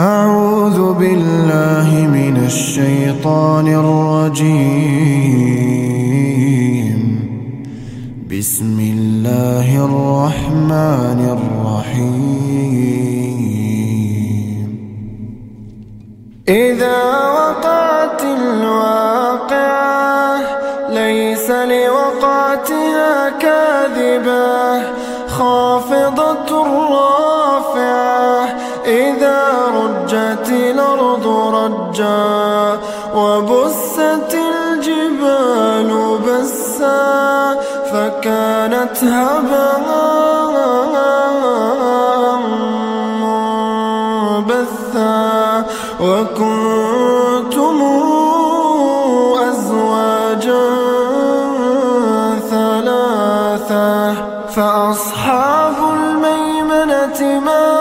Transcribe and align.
أعوذ 0.00 0.92
بالله 0.92 1.88
من 2.08 2.36
الشيطان 2.46 3.66
الرجيم. 3.68 4.60
بسم 8.30 8.76
الله 8.80 9.68
الرحمن 9.84 11.20
الرحيم. 11.36 12.20
إذا 16.48 17.00
وقعت 17.38 18.22
الواقعة 18.40 19.68
ليس 20.88 21.50
لوقعتها 21.50 23.30
كاذبة. 23.44 24.82
خافضة 25.28 26.50
رافعة 26.96 28.49
رجا 31.90 32.78
وبست 33.14 34.34
الجبال 34.34 36.18
بسا 36.26 37.56
فكانت 37.92 39.04
هباء 39.04 39.80
منبثا 44.40 45.64
وكنتم 46.00 47.78
أزواجا 49.50 50.70
ثلاثة 52.50 54.14
فأصحاب 54.54 55.74
الميمنة 55.92 57.40
ما 57.40 57.79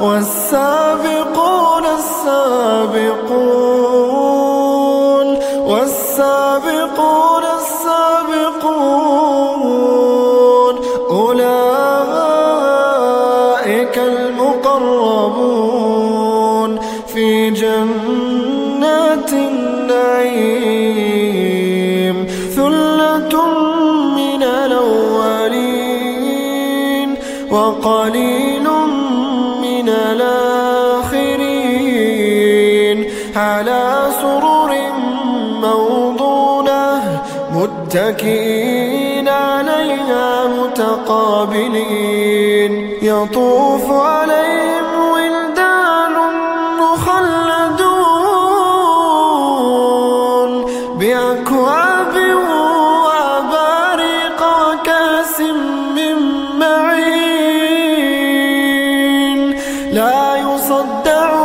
والسابقون 0.00 1.84
السابقون 1.98 3.38
والسابقون 5.66 7.42
السابقون 7.58 8.88
أولئك 11.10 11.58
المقربون 13.98 15.38
في 17.14 17.50
جنات 17.50 19.32
النعيم 19.32 20.68
ثلة 22.56 23.34
من 24.16 24.42
الأولين 24.42 25.88
وقليل 27.50 28.47
متكئين 37.88 39.28
عليها 39.28 40.46
متقابلين. 40.46 41.92
يطوف 43.02 43.92
عليهم 43.92 44.88
ولدان 45.12 46.14
مخلدون. 46.80 48.12
بأكواب 50.98 52.14
وأباريق 53.04 54.40
وكأس 54.42 55.40
من 55.96 56.16
معين. 56.58 57.48
لا 59.92 60.36
يصدعون 60.36 61.37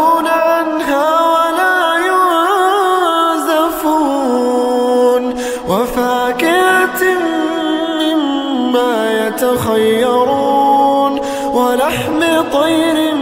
يتخيرون 9.33 11.19
ولحم 11.53 12.19
طير 12.53 13.15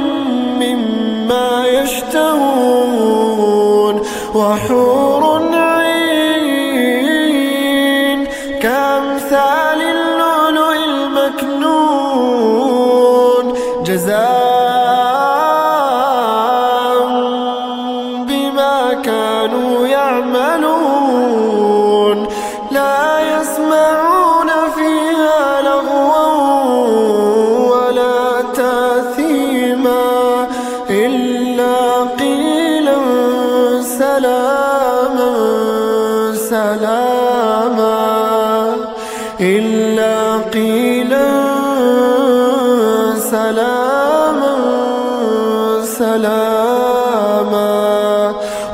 مما 0.60 1.68
يشتهون 1.68 3.22
وحور 4.36 5.24
عين 5.54 6.68
كأمثال 8.62 9.91
إلا 30.92 32.04
قيلا 32.20 32.98
سلاما 33.82 35.34
سلاما. 36.36 37.96
إلا 39.40 40.38
قيلا 40.54 41.32
سلاما 43.32 44.56
سلاما. 46.00 47.72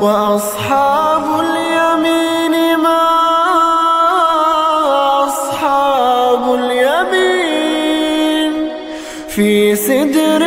وأصحاب 0.02 1.26
اليمين 1.40 2.78
ما 2.78 3.04
أصحاب 5.28 6.54
اليمين. 6.54 8.52
في 9.30 9.76
سدر 9.76 10.47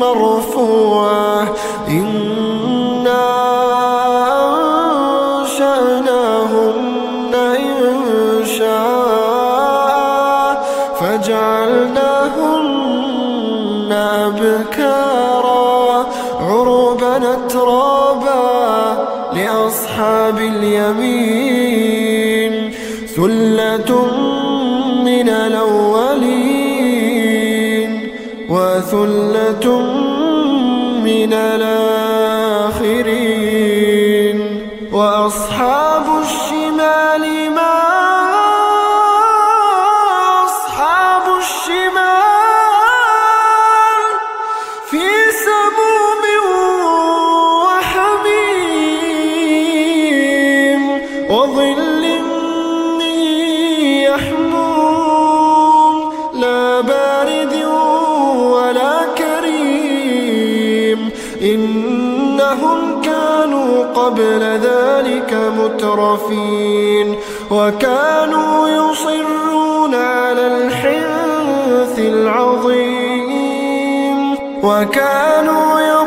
مرفوعة. 0.00 1.48
إنا 1.88 3.50
أنشأناهن 5.40 7.34
إن 7.34 8.02
شاء. 8.58 10.62
فجعلناهن 11.00 13.92
أبكارا. 13.92 16.06
عربا 16.40 17.32
أترابا 17.32 18.50
لأصحاب 19.32 20.38
اليمين. 20.38 21.90
ثلة 23.16 24.06
من 25.04 25.28
الأولين. 25.28 26.50
وثلة 28.50 29.29
من 31.04 31.32
الآخرين 33.20 34.38
وأصحاب 34.92 36.04
الشمال 36.22 37.19
قبل 64.10 64.42
ذلك 64.42 65.34
مترفين 65.58 67.16
وكانوا 67.50 68.68
يصرون 68.68 69.94
على 69.94 70.46
الحنث 70.46 71.98
العظيم 71.98 73.20
وكانوا 74.62 75.80
يقولون 75.80 75.99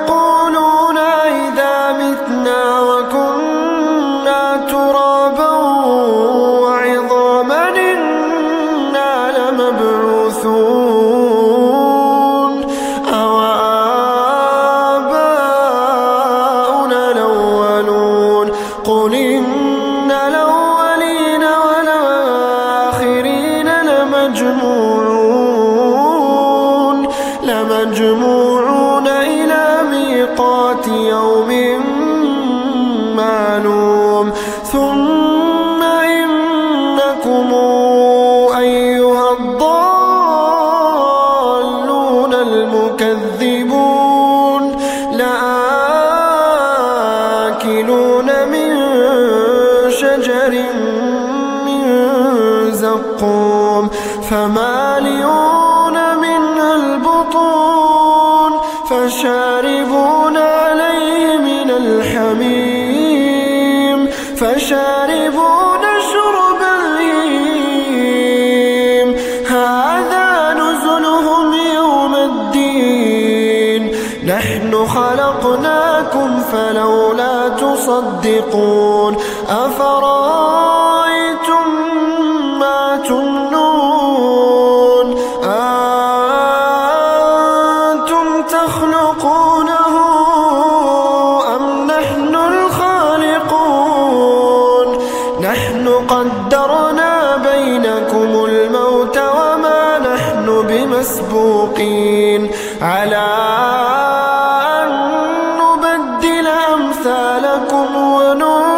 لمجموعون 27.84 29.08
إلى 29.08 29.84
ميقات 29.92 30.88
يوم 30.88 31.50
معلوم. 33.16 34.32
ثم 34.72 35.84
إنكم 35.84 37.54
أيها 38.58 39.32
الضالون 39.40 39.64
المكذبون 42.34 43.84
لآكلون 45.12 45.50
من 48.52 48.70
شجر 49.90 50.54
من 51.66 51.82
زقوم. 52.72 53.90
فمالئون 54.30 54.83
فشاربون 59.24 60.38
عليه 60.38 61.38
من 61.38 61.70
الحميم 61.84 63.20
فشاربون 64.36 65.84
شرب 66.12 66.62
الهيم 66.80 68.28
هذا 69.48 70.54
نزلهم 70.54 71.54
يوم 71.76 72.14
الدين. 72.16 73.92
نحن 74.28 74.72
خلقناكم 74.88 76.40
فلولا 76.52 77.50
تصدقون. 77.50 79.18
تخلقونه 88.50 89.96
أم 91.56 91.88
نحن 91.88 92.36
الخالقون؟ 92.36 93.64
نحن 95.42 95.88
قدرنا 95.88 97.36
بينكم 97.36 98.46
الموت 98.46 99.18
وما 99.18 100.00
نحن 100.00 100.68
بمسبوقين. 100.68 102.52
على 102.82 103.28
أن 104.82 104.90
نبدل 105.60 106.48
أمثالكم 106.48 107.96
وننشئكم 107.96 108.74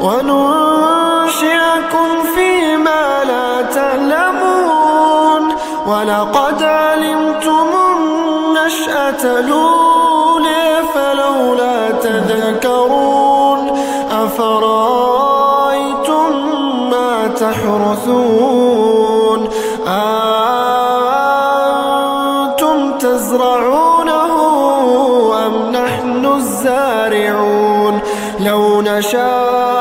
وننشئكم 0.00 0.57
الأولى 9.24 10.82
فلولا 10.94 11.90
تذكرون 11.90 13.78
أفرأيتم 14.10 15.38
ما 16.90 17.28
تحرثون 17.28 18.68
أنتم 22.48 22.98
تزرعونه 22.98 24.34
أم 25.46 25.70
نحن 25.72 26.26
الزارعون 26.26 28.00
لو 28.40 28.82
نشاء 28.82 29.77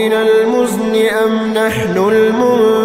من 0.00 0.12
المزن 0.12 0.94
أم 1.06 1.52
نحن 1.54 1.96
المنزلون 1.98 2.79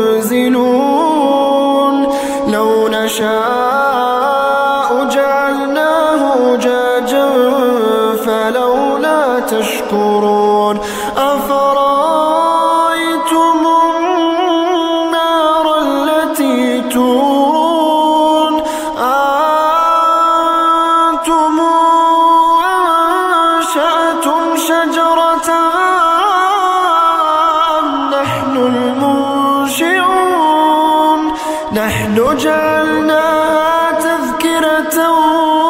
نحن 32.35 32.43
جعلناها 32.43 33.91
تذكرة 33.91 34.97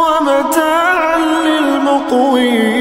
ومتاعا 0.02 1.18
للمقوين. 1.46 2.72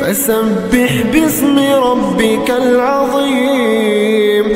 فسبح 0.00 0.92
باسم 1.12 1.56
ربك 1.58 2.50
العظيم. 2.50 4.55